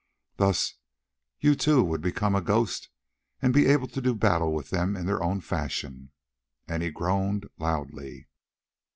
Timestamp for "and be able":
3.39-3.87